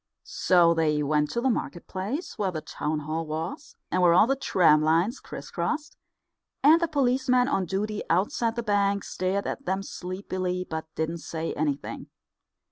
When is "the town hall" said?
2.49-3.23